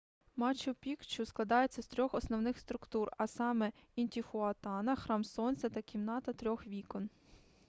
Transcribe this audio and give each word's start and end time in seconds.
мачу 0.35 0.73
пікчу 0.73 1.25
складається 1.25 1.81
з 1.81 1.87
трьох 1.87 2.13
основних 2.13 2.59
структур 2.59 3.09
а 3.17 3.27
саме 3.27 3.71
інтіхуатана 3.95 4.95
храм 4.95 5.23
сонця 5.23 5.69
та 5.69 5.81
кімната 5.81 6.33
трьох 6.33 6.67
вікон 6.67 7.09